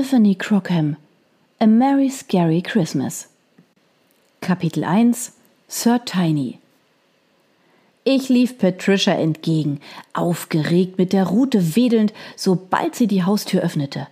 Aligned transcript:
Tiffany 0.00 0.34
Crockham 0.34 0.96
A 1.58 1.66
Merry 1.66 2.08
Scary 2.08 2.62
Christmas 2.62 3.28
Kapitel 4.40 4.82
1 4.82 5.32
Sir 5.68 6.02
Tiny 6.06 6.58
ich 8.04 8.30
lief 8.30 8.56
Patricia 8.56 9.12
entgegen, 9.12 9.78
aufgeregt 10.14 10.96
mit 10.96 11.12
der 11.12 11.26
Rute 11.26 11.76
wedelnd, 11.76 12.14
sobald 12.34 12.94
sie 12.94 13.08
die 13.08 13.24
Haustür 13.24 13.60
öffnete. 13.60 14.06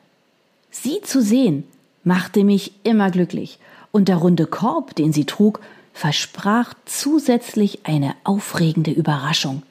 Sie 0.70 1.00
zu 1.00 1.22
sehen, 1.22 1.64
machte 2.04 2.44
mich 2.44 2.72
immer 2.82 3.10
glücklich, 3.10 3.58
und 3.90 4.08
der 4.08 4.16
runde 4.16 4.44
Korb, 4.44 4.94
den 4.94 5.14
sie 5.14 5.24
trug, 5.24 5.60
versprach 5.94 6.74
zusätzlich 6.84 7.86
eine 7.86 8.14
aufregende 8.24 8.90
Überraschung. 8.90 9.62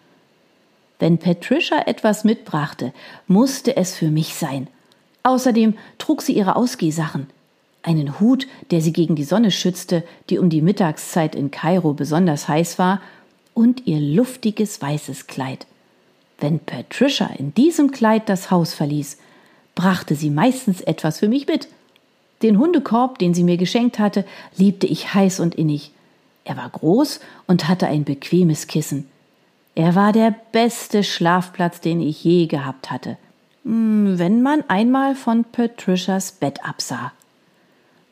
Wenn 0.98 1.20
Patricia 1.20 1.84
etwas 1.86 2.24
mitbrachte, 2.24 2.92
musste 3.28 3.78
es 3.78 3.96
für 3.96 4.10
mich 4.10 4.34
sein. 4.34 4.68
Außerdem 5.28 5.74
trug 5.98 6.22
sie 6.22 6.32
ihre 6.32 6.56
Ausgehsachen. 6.56 7.28
Einen 7.84 8.22
Hut, 8.22 8.48
der 8.72 8.80
sie 8.80 8.94
gegen 8.94 9.18
die 9.18 9.26
Sonne 9.26 9.52
schützte, 9.52 10.06
die 10.30 10.40
um 10.40 10.50
die 10.50 10.62
Mittagszeit 10.62 11.36
in 11.36 11.52
Kairo 11.52 11.92
besonders 11.92 12.48
heiß 12.48 12.80
war, 12.80 13.02
und 13.54 13.88
ihr 13.88 14.00
luftiges 14.00 14.82
weißes 14.82 15.28
Kleid. 15.28 15.68
Wenn 16.40 16.60
Patricia 16.60 17.26
in 17.38 17.54
diesem 17.54 17.92
Kleid 17.92 18.30
das 18.30 18.52
Haus 18.52 18.74
verließ, 18.74 19.18
brachte 19.76 20.16
sie 20.16 20.30
meistens 20.30 20.80
etwas 20.80 21.20
für 21.20 21.28
mich 21.28 21.46
mit. 21.46 21.68
Den 22.42 22.58
Hundekorb, 22.58 23.20
den 23.20 23.34
sie 23.34 23.44
mir 23.44 23.58
geschenkt 23.58 24.00
hatte, 24.00 24.24
liebte 24.56 24.88
ich 24.88 25.14
heiß 25.14 25.42
und 25.42 25.56
innig. 25.56 25.92
Er 26.46 26.56
war 26.56 26.70
groß 26.70 27.20
und 27.48 27.68
hatte 27.68 27.88
ein 27.88 28.06
bequemes 28.06 28.68
Kissen. 28.68 29.10
Er 29.76 29.94
war 29.94 30.14
der 30.14 30.34
beste 30.54 31.04
Schlafplatz, 31.04 31.82
den 31.82 32.00
ich 32.00 32.24
je 32.24 32.46
gehabt 32.46 32.92
hatte. 32.92 33.18
Hm, 33.68 34.18
wenn 34.18 34.42
man 34.42 34.64
einmal 34.70 35.14
von 35.14 35.44
Patricias 35.44 36.32
Bett 36.32 36.64
absah. 36.64 37.12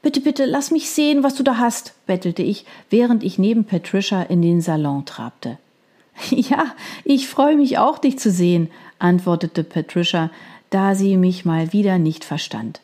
Bitte, 0.02 0.20
bitte, 0.20 0.44
lass 0.44 0.70
mich 0.70 0.90
sehen, 0.90 1.24
was 1.24 1.36
du 1.36 1.44
da 1.44 1.58
hast, 1.58 1.94
bettelte 2.06 2.44
ich, 2.44 2.66
während 2.90 3.24
ich 3.24 3.40
neben 3.40 3.64
Patricia 3.64 4.22
in 4.22 4.42
den 4.42 4.62
Salon 4.62 5.06
trabte. 5.06 5.58
Ja, 6.30 6.76
ich 7.04 7.28
freue 7.28 7.56
mich 7.56 7.78
auch, 7.78 7.98
dich 7.98 8.20
zu 8.20 8.32
sehen, 8.32 8.70
antwortete 9.00 9.64
Patricia, 9.64 10.30
da 10.70 10.94
sie 10.94 11.18
mich 11.18 11.46
mal 11.46 11.72
wieder 11.74 11.98
nicht 12.00 12.26
verstand. 12.26 12.82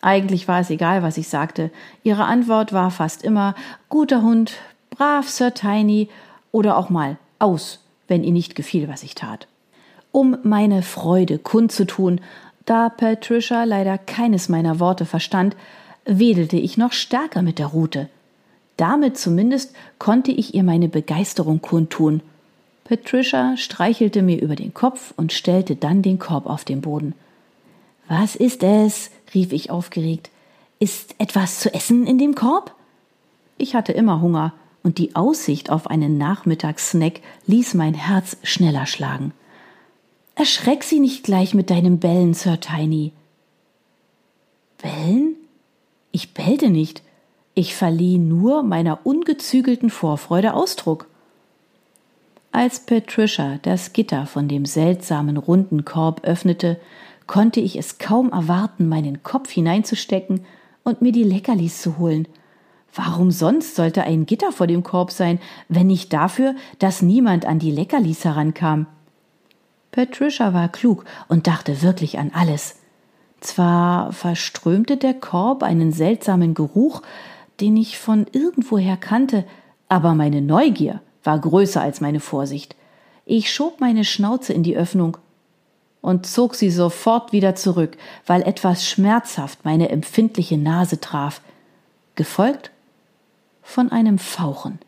Eigentlich 0.00 0.46
war 0.46 0.60
es 0.60 0.70
egal, 0.70 1.02
was 1.02 1.16
ich 1.16 1.28
sagte. 1.28 1.70
Ihre 2.04 2.24
Antwort 2.24 2.72
war 2.72 2.90
fast 2.92 3.24
immer 3.24 3.54
guter 3.88 4.22
Hund, 4.22 4.54
brav, 4.90 5.28
Sir 5.28 5.54
Tiny 5.54 6.08
oder 6.52 6.76
auch 6.76 6.88
mal 6.88 7.18
aus, 7.40 7.80
wenn 8.06 8.22
ihr 8.22 8.32
nicht 8.32 8.54
gefiel, 8.54 8.88
was 8.88 9.02
ich 9.02 9.14
tat. 9.16 9.48
Um 10.12 10.38
meine 10.42 10.82
Freude 10.82 11.38
kundzutun, 11.38 12.20
da 12.64 12.88
Patricia 12.88 13.64
leider 13.64 13.98
keines 13.98 14.48
meiner 14.48 14.80
Worte 14.80 15.04
verstand, 15.06 15.56
wedelte 16.04 16.56
ich 16.56 16.76
noch 16.76 16.92
stärker 16.92 17.42
mit 17.42 17.58
der 17.58 17.66
Rute. 17.66 18.08
Damit 18.76 19.18
zumindest 19.18 19.74
konnte 19.98 20.32
ich 20.32 20.54
ihr 20.54 20.62
meine 20.62 20.88
Begeisterung 20.88 21.60
kundtun. 21.62 22.20
Patricia 22.84 23.56
streichelte 23.56 24.22
mir 24.22 24.40
über 24.40 24.54
den 24.54 24.74
Kopf 24.74 25.12
und 25.16 25.32
stellte 25.32 25.76
dann 25.76 26.02
den 26.02 26.18
Korb 26.18 26.46
auf 26.46 26.64
den 26.64 26.80
Boden. 26.80 27.14
Was 28.08 28.36
ist 28.36 28.62
es? 28.62 29.10
rief 29.34 29.52
ich 29.52 29.70
aufgeregt. 29.70 30.30
Ist 30.78 31.14
etwas 31.18 31.58
zu 31.58 31.72
essen 31.74 32.06
in 32.06 32.18
dem 32.18 32.34
Korb? 32.34 32.74
Ich 33.58 33.74
hatte 33.74 33.92
immer 33.92 34.20
Hunger, 34.20 34.52
und 34.82 34.98
die 34.98 35.16
Aussicht 35.16 35.68
auf 35.68 35.88
einen 35.88 36.16
Nachmittagssnack 36.16 37.20
ließ 37.46 37.74
mein 37.74 37.94
Herz 37.94 38.36
schneller 38.44 38.86
schlagen. 38.86 39.32
Erschreck 40.38 40.84
sie 40.84 41.00
nicht 41.00 41.24
gleich 41.24 41.54
mit 41.54 41.70
deinem 41.70 41.98
Bellen, 41.98 42.34
Sir 42.34 42.60
Tiny. 42.60 43.12
Bellen? 44.76 45.34
Ich 46.12 46.34
bellte 46.34 46.68
nicht, 46.68 47.02
ich 47.54 47.74
verlieh 47.74 48.18
nur 48.18 48.62
meiner 48.62 49.06
ungezügelten 49.06 49.88
Vorfreude 49.88 50.52
Ausdruck. 50.52 51.08
Als 52.52 52.80
Patricia 52.80 53.58
das 53.62 53.94
Gitter 53.94 54.26
von 54.26 54.46
dem 54.46 54.66
seltsamen 54.66 55.38
runden 55.38 55.86
Korb 55.86 56.22
öffnete, 56.24 56.78
konnte 57.26 57.60
ich 57.60 57.76
es 57.76 57.96
kaum 57.96 58.30
erwarten, 58.30 58.90
meinen 58.90 59.22
Kopf 59.22 59.50
hineinzustecken 59.50 60.44
und 60.84 61.00
mir 61.00 61.12
die 61.12 61.24
Leckerlis 61.24 61.80
zu 61.80 61.96
holen. 61.96 62.28
Warum 62.94 63.30
sonst 63.30 63.74
sollte 63.74 64.02
ein 64.02 64.26
Gitter 64.26 64.52
vor 64.52 64.66
dem 64.66 64.82
Korb 64.82 65.12
sein, 65.12 65.40
wenn 65.70 65.86
nicht 65.86 66.12
dafür, 66.12 66.54
dass 66.78 67.00
niemand 67.00 67.46
an 67.46 67.58
die 67.58 67.70
Leckerlis 67.70 68.26
herankam? 68.26 68.86
Patricia 69.96 70.52
war 70.52 70.68
klug 70.68 71.06
und 71.26 71.46
dachte 71.46 71.80
wirklich 71.80 72.18
an 72.18 72.30
alles. 72.34 72.76
Zwar 73.40 74.12
verströmte 74.12 74.98
der 74.98 75.14
Korb 75.14 75.62
einen 75.62 75.90
seltsamen 75.90 76.52
Geruch, 76.52 77.00
den 77.60 77.78
ich 77.78 77.96
von 77.96 78.26
irgendwoher 78.30 78.98
kannte, 78.98 79.46
aber 79.88 80.14
meine 80.14 80.42
Neugier 80.42 81.00
war 81.24 81.38
größer 81.38 81.80
als 81.80 82.02
meine 82.02 82.20
Vorsicht. 82.20 82.76
Ich 83.24 83.50
schob 83.50 83.80
meine 83.80 84.04
Schnauze 84.04 84.52
in 84.52 84.62
die 84.62 84.76
Öffnung 84.76 85.16
und 86.02 86.26
zog 86.26 86.56
sie 86.56 86.70
sofort 86.70 87.32
wieder 87.32 87.54
zurück, 87.54 87.96
weil 88.26 88.42
etwas 88.42 88.86
schmerzhaft 88.86 89.64
meine 89.64 89.88
empfindliche 89.88 90.58
Nase 90.58 91.00
traf, 91.00 91.40
gefolgt 92.16 92.70
von 93.62 93.90
einem 93.90 94.18
Fauchen. 94.18 94.78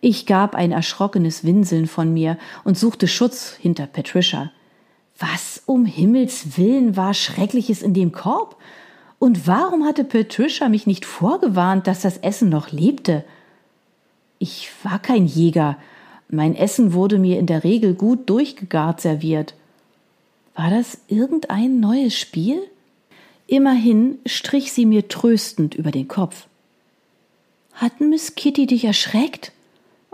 Ich 0.00 0.26
gab 0.26 0.54
ein 0.54 0.72
erschrockenes 0.72 1.44
Winseln 1.44 1.86
von 1.86 2.12
mir 2.12 2.38
und 2.64 2.78
suchte 2.78 3.08
Schutz 3.08 3.56
hinter 3.60 3.86
Patricia. 3.86 4.50
Was 5.18 5.62
um 5.66 5.86
Himmels 5.86 6.58
willen 6.58 6.96
war 6.96 7.14
Schreckliches 7.14 7.82
in 7.82 7.94
dem 7.94 8.12
Korb? 8.12 8.56
Und 9.18 9.46
warum 9.46 9.84
hatte 9.84 10.04
Patricia 10.04 10.68
mich 10.68 10.86
nicht 10.86 11.06
vorgewarnt, 11.06 11.86
dass 11.86 12.02
das 12.02 12.18
Essen 12.18 12.50
noch 12.50 12.70
lebte? 12.70 13.24
Ich 14.38 14.70
war 14.82 14.98
kein 14.98 15.26
Jäger. 15.26 15.78
Mein 16.28 16.54
Essen 16.54 16.92
wurde 16.92 17.18
mir 17.18 17.38
in 17.38 17.46
der 17.46 17.64
Regel 17.64 17.94
gut 17.94 18.28
durchgegart 18.28 19.00
serviert. 19.00 19.54
War 20.54 20.70
das 20.70 20.98
irgendein 21.08 21.80
neues 21.80 22.14
Spiel? 22.14 22.60
Immerhin 23.46 24.18
strich 24.26 24.72
sie 24.72 24.84
mir 24.84 25.08
tröstend 25.08 25.74
über 25.74 25.90
den 25.90 26.08
Kopf. 26.08 26.46
Hat 27.74 28.00
Miss 28.00 28.34
Kitty 28.34 28.66
dich 28.66 28.84
erschreckt? 28.84 29.52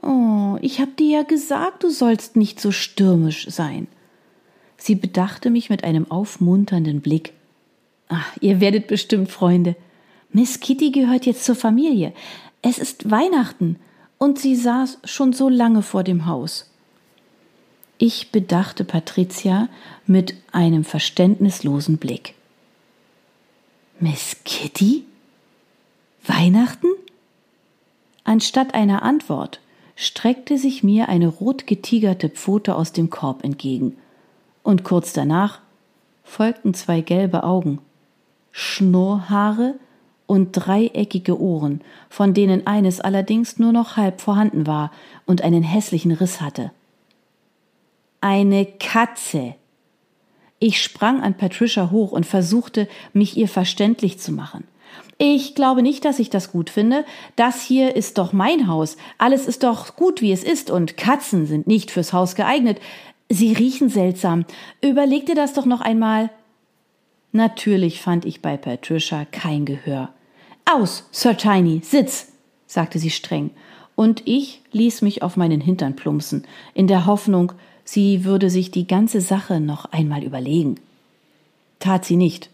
Oh, 0.03 0.59
ich 0.61 0.81
hab 0.81 0.97
dir 0.97 1.19
ja 1.19 1.23
gesagt, 1.23 1.85
du 1.85 1.91
sollst 1.91 2.37
nicht 2.37 2.61
so 2.61 2.73
stürmisch 2.73 3.47
sein. 3.49 3.87
Sie 4.77 4.97
bedachte 4.97 5.49
mich 5.49 5.71
mit 5.71 5.85
einem 5.85 6.11
aufmunternden 6.11 7.01
Blick. 7.01 7.33
Ach, 8.09 8.37
ihr 8.41 8.61
werdet 8.61 8.89
bestimmt 8.89 9.31
Freunde. 9.31 9.77
Miss 10.33 10.59
Kitty 10.61 10.91
gehört 10.91 11.25
jetzt 11.25 11.45
zur 11.45 11.55
Familie. 11.55 12.13
Es 12.63 12.79
ist 12.79 13.11
Weihnachten 13.11 13.77
und 14.19 14.39
sie 14.39 14.57
saß 14.57 14.99
schon 15.05 15.33
so 15.33 15.49
lange 15.49 15.83
vor 15.83 16.03
dem 16.03 16.27
Haus. 16.27 16.69
Ich 17.99 18.33
bedachte 18.33 18.85
Patricia 18.85 19.69
mit 20.07 20.35
einem 20.51 20.83
verständnislosen 20.83 21.99
Blick. 21.99 22.35
Miss 24.01 24.37
Kitty? 24.45 25.05
Weihnachten? 26.27 26.89
Anstatt 28.25 28.75
einer 28.75 29.03
Antwort 29.03 29.61
streckte 29.97 30.59
sich 30.59 30.83
mir 30.83 31.09
eine 31.09 31.29
rot 31.29 31.67
getigerte 31.67 32.29
Pfote 32.29 32.77
aus 32.77 32.93
dem 32.93 33.11
Korb 33.11 33.45
entgegen 33.45 33.97
und 34.63 34.85
kurz 34.85 35.13
danach 35.13 35.61
folgten 36.25 36.75
zwei 36.75 37.01
gelbe 37.01 37.43
Augen, 37.45 37.79
Schnurrhaare 38.53 39.75
und 40.27 40.53
dreieckige 40.53 41.39
Ohren, 41.41 41.83
von 42.09 42.33
denen 42.33 42.67
eines 42.67 43.01
allerdings 43.01 43.59
nur 43.59 43.73
noch 43.73 43.97
halb 43.97 44.21
vorhanden 44.21 44.67
war 44.67 44.91
und 45.27 45.43
einen 45.43 45.63
hässlichen 45.63 46.13
Riss 46.13 46.41
hatte. 46.41 46.71
Eine 48.21 48.67
Katze. 48.67 49.57
Ich 50.59 50.81
sprang 50.81 51.21
an 51.23 51.37
Patricia 51.37 51.91
hoch 51.91 52.13
und 52.13 52.25
versuchte, 52.25 52.89
mich 53.13 53.37
ihr 53.37 53.49
verständlich 53.49 54.21
zu 54.21 54.33
machen. 54.33 54.65
Ich 55.19 55.55
glaube 55.55 55.83
nicht, 55.83 56.05
dass 56.05 56.19
ich 56.19 56.31
das 56.31 56.51
gut 56.51 56.71
finde. 56.71 57.05
Das 57.37 57.63
hier 57.63 57.95
ist 57.95 58.19
doch 58.19 58.33
mein 58.33 58.67
Haus. 58.67 58.97
Alles 59.19 59.47
ist 59.47 59.63
doch 59.63 59.97
gut, 59.97 60.21
wie 60.21 60.33
es 60.33 60.43
ist, 60.43 60.71
und 60.71 60.97
Katzen 60.97 61.47
sind 61.47 61.67
nicht 61.67 61.91
fürs 61.91 62.13
Haus 62.13 62.35
geeignet. 62.35 62.81
Sie 63.29 63.53
riechen 63.53 63.89
seltsam. 63.89 64.45
Überleg 64.81 65.27
dir 65.27 65.35
das 65.35 65.53
doch 65.53 65.65
noch 65.65 65.81
einmal. 65.81 66.31
Natürlich 67.33 68.03
fand 68.03 68.25
ich 68.25 68.43
bei 68.43 68.57
Patricia 68.57 69.25
kein 69.25 69.65
Gehör. 69.65 70.11
Aus, 70.71 71.09
Sir 71.11 71.37
Tiny, 71.37 71.81
sitz, 71.83 72.33
sagte 72.67 72.99
sie 72.99 73.11
streng, 73.11 73.51
und 73.95 74.23
ich 74.27 74.63
ließ 74.73 75.03
mich 75.03 75.23
auf 75.23 75.37
meinen 75.37 75.61
Hintern 75.61 75.97
plumpsen, 75.97 76.47
in 76.75 76.87
der 76.87 77.07
Hoffnung, 77.07 77.53
sie 77.85 78.25
würde 78.25 78.51
sich 78.51 78.71
die 78.71 78.87
ganze 78.87 79.21
Sache 79.21 79.61
noch 79.61 79.87
einmal 79.93 80.23
überlegen. 80.23 80.77
Tat 81.79 82.05
sie 82.05 82.17
nicht. 82.17 82.51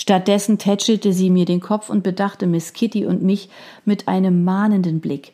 Stattdessen 0.00 0.58
tätschelte 0.58 1.12
sie 1.12 1.28
mir 1.28 1.44
den 1.44 1.58
Kopf 1.58 1.90
und 1.90 2.04
bedachte 2.04 2.46
Miss 2.46 2.72
Kitty 2.72 3.04
und 3.04 3.24
mich 3.24 3.48
mit 3.84 4.06
einem 4.06 4.44
mahnenden 4.44 5.00
Blick. 5.00 5.32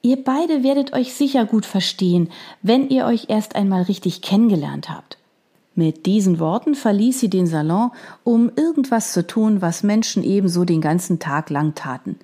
Ihr 0.00 0.22
beide 0.22 0.62
werdet 0.62 0.92
euch 0.92 1.12
sicher 1.12 1.44
gut 1.44 1.66
verstehen, 1.66 2.30
wenn 2.62 2.88
ihr 2.88 3.04
euch 3.04 3.24
erst 3.26 3.56
einmal 3.56 3.82
richtig 3.82 4.22
kennengelernt 4.22 4.90
habt. 4.90 5.18
Mit 5.74 6.06
diesen 6.06 6.38
Worten 6.38 6.76
verließ 6.76 7.18
sie 7.18 7.28
den 7.28 7.48
Salon, 7.48 7.90
um 8.22 8.52
irgendwas 8.54 9.12
zu 9.12 9.26
tun, 9.26 9.60
was 9.60 9.82
Menschen 9.82 10.22
ebenso 10.22 10.64
den 10.64 10.80
ganzen 10.80 11.18
Tag 11.18 11.50
lang 11.50 11.74
taten. 11.74 12.20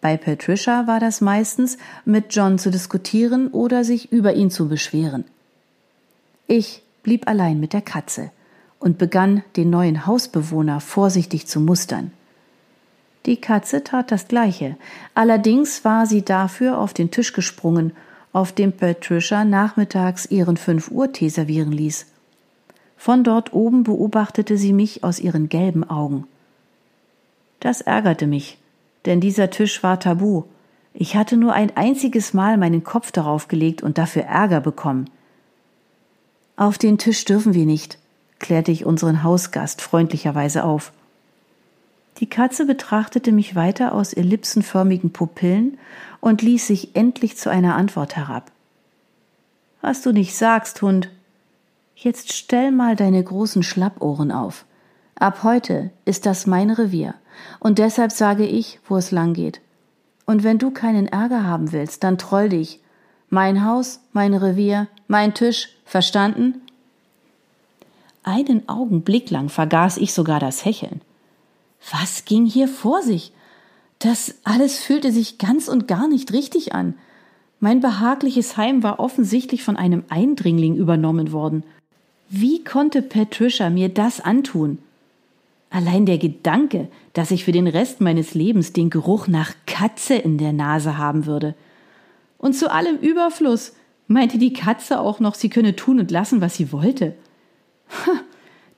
Bei 0.00 0.16
Patricia 0.16 0.86
war 0.86 1.00
das 1.00 1.20
meistens, 1.20 1.78
mit 2.04 2.26
John 2.32 2.60
zu 2.60 2.70
diskutieren 2.70 3.48
oder 3.48 3.82
sich 3.82 4.12
über 4.12 4.34
ihn 4.34 4.52
zu 4.52 4.68
beschweren. 4.68 5.24
Ich 6.46 6.84
blieb 7.02 7.26
allein 7.26 7.58
mit 7.58 7.72
der 7.72 7.82
Katze 7.82 8.30
und 8.80 8.98
begann, 8.98 9.42
den 9.56 9.70
neuen 9.70 10.06
Hausbewohner 10.06 10.80
vorsichtig 10.80 11.46
zu 11.46 11.60
mustern. 11.60 12.12
Die 13.26 13.36
Katze 13.36 13.84
tat 13.84 14.10
das 14.10 14.28
Gleiche, 14.28 14.76
allerdings 15.14 15.84
war 15.84 16.06
sie 16.06 16.22
dafür 16.22 16.78
auf 16.78 16.94
den 16.94 17.10
Tisch 17.10 17.32
gesprungen, 17.32 17.92
auf 18.32 18.52
dem 18.52 18.72
Patricia 18.72 19.44
nachmittags 19.44 20.26
ihren 20.26 20.56
fünf 20.56 20.90
Uhr 20.90 21.12
Tee 21.12 21.28
servieren 21.28 21.72
ließ. 21.72 22.06
Von 22.96 23.24
dort 23.24 23.52
oben 23.52 23.84
beobachtete 23.84 24.56
sie 24.56 24.72
mich 24.72 25.04
aus 25.04 25.18
ihren 25.18 25.48
gelben 25.48 25.88
Augen. 25.88 26.26
Das 27.60 27.80
ärgerte 27.80 28.26
mich, 28.26 28.58
denn 29.06 29.20
dieser 29.20 29.50
Tisch 29.50 29.82
war 29.82 30.00
tabu. 30.00 30.44
Ich 30.94 31.16
hatte 31.16 31.36
nur 31.36 31.52
ein 31.52 31.76
einziges 31.76 32.34
Mal 32.34 32.56
meinen 32.56 32.82
Kopf 32.82 33.12
darauf 33.12 33.48
gelegt 33.48 33.82
und 33.82 33.98
dafür 33.98 34.22
Ärger 34.22 34.60
bekommen. 34.60 35.10
Auf 36.56 36.76
den 36.76 36.98
Tisch 36.98 37.24
dürfen 37.24 37.54
wir 37.54 37.66
nicht, 37.66 37.98
klärte 38.38 38.72
ich 38.72 38.84
unseren 38.84 39.22
Hausgast 39.22 39.82
freundlicherweise 39.82 40.64
auf. 40.64 40.92
Die 42.18 42.28
Katze 42.28 42.66
betrachtete 42.66 43.32
mich 43.32 43.54
weiter 43.54 43.94
aus 43.94 44.12
ellipsenförmigen 44.12 45.12
Pupillen 45.12 45.78
und 46.20 46.42
ließ 46.42 46.66
sich 46.66 46.96
endlich 46.96 47.36
zu 47.36 47.50
einer 47.50 47.76
Antwort 47.76 48.16
herab. 48.16 48.50
Was 49.80 50.02
du 50.02 50.12
nicht 50.12 50.36
sagst, 50.36 50.82
Hund, 50.82 51.08
Jetzt 52.00 52.32
stell 52.32 52.70
mal 52.70 52.94
deine 52.94 53.22
großen 53.24 53.64
Schlappohren 53.64 54.30
auf. 54.30 54.66
Ab 55.16 55.42
heute 55.42 55.90
ist 56.04 56.26
das 56.26 56.46
mein 56.46 56.70
Revier, 56.70 57.14
und 57.58 57.78
deshalb 57.78 58.12
sage 58.12 58.46
ich, 58.46 58.78
wo 58.86 58.96
es 58.96 59.10
lang 59.10 59.34
geht. 59.34 59.60
Und 60.24 60.44
wenn 60.44 60.58
du 60.58 60.70
keinen 60.70 61.08
Ärger 61.08 61.42
haben 61.42 61.72
willst, 61.72 62.04
dann 62.04 62.16
troll 62.16 62.50
dich. 62.50 62.80
Mein 63.30 63.64
Haus, 63.64 63.98
mein 64.12 64.34
Revier, 64.34 64.86
mein 65.08 65.34
Tisch, 65.34 65.70
verstanden? 65.84 66.62
Einen 68.28 68.68
Augenblick 68.68 69.30
lang 69.30 69.48
vergaß 69.48 69.96
ich 69.96 70.12
sogar 70.12 70.38
das 70.38 70.66
Hecheln. 70.66 71.00
Was 71.90 72.26
ging 72.26 72.44
hier 72.44 72.68
vor 72.68 73.00
sich? 73.00 73.32
Das 74.00 74.34
alles 74.44 74.80
fühlte 74.80 75.12
sich 75.12 75.38
ganz 75.38 75.66
und 75.66 75.88
gar 75.88 76.08
nicht 76.08 76.34
richtig 76.34 76.74
an. 76.74 76.92
Mein 77.58 77.80
behagliches 77.80 78.58
Heim 78.58 78.82
war 78.82 79.00
offensichtlich 79.00 79.62
von 79.62 79.78
einem 79.78 80.04
Eindringling 80.10 80.76
übernommen 80.76 81.32
worden. 81.32 81.64
Wie 82.28 82.62
konnte 82.62 83.00
Patricia 83.00 83.70
mir 83.70 83.88
das 83.88 84.20
antun? 84.20 84.76
Allein 85.70 86.04
der 86.04 86.18
Gedanke, 86.18 86.88
dass 87.14 87.30
ich 87.30 87.46
für 87.46 87.52
den 87.52 87.66
Rest 87.66 88.02
meines 88.02 88.34
Lebens 88.34 88.74
den 88.74 88.90
Geruch 88.90 89.26
nach 89.26 89.54
Katze 89.64 90.16
in 90.16 90.36
der 90.36 90.52
Nase 90.52 90.98
haben 90.98 91.24
würde. 91.24 91.54
Und 92.36 92.52
zu 92.52 92.70
allem 92.70 92.98
Überfluss 92.98 93.72
meinte 94.06 94.36
die 94.36 94.52
Katze 94.52 95.00
auch 95.00 95.18
noch, 95.18 95.34
sie 95.34 95.48
könne 95.48 95.76
tun 95.76 95.98
und 95.98 96.10
lassen, 96.10 96.42
was 96.42 96.56
sie 96.56 96.72
wollte. 96.72 97.14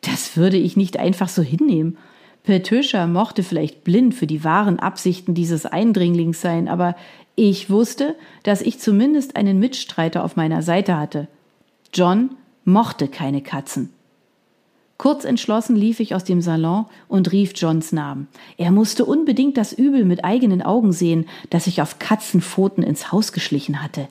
Das 0.02 0.34
würde 0.38 0.56
ich 0.56 0.78
nicht 0.78 0.98
einfach 0.98 1.28
so 1.28 1.42
hinnehmen. 1.42 1.98
Patricia 2.44 3.06
mochte 3.06 3.42
vielleicht 3.42 3.84
blind 3.84 4.14
für 4.14 4.26
die 4.26 4.44
wahren 4.44 4.78
Absichten 4.78 5.34
dieses 5.34 5.66
Eindringlings 5.66 6.40
sein, 6.40 6.68
aber 6.68 6.96
ich 7.36 7.70
wusste, 7.70 8.16
dass 8.42 8.62
ich 8.62 8.78
zumindest 8.78 9.36
einen 9.36 9.58
Mitstreiter 9.58 10.24
auf 10.24 10.36
meiner 10.36 10.62
Seite 10.62 10.98
hatte. 10.98 11.28
John 11.92 12.30
mochte 12.64 13.08
keine 13.08 13.42
Katzen. 13.42 13.90
Kurz 14.96 15.24
entschlossen 15.24 15.76
lief 15.76 15.98
ich 15.98 16.14
aus 16.14 16.24
dem 16.24 16.42
Salon 16.42 16.84
und 17.08 17.32
rief 17.32 17.52
Johns 17.54 17.90
Namen. 17.92 18.28
Er 18.58 18.70
musste 18.70 19.06
unbedingt 19.06 19.56
das 19.56 19.72
Übel 19.72 20.04
mit 20.04 20.24
eigenen 20.24 20.60
Augen 20.60 20.92
sehen, 20.92 21.26
das 21.48 21.64
sich 21.64 21.80
auf 21.80 21.98
Katzenpfoten 21.98 22.82
ins 22.82 23.10
Haus 23.10 23.32
geschlichen 23.32 23.82
hatte. 23.82 24.08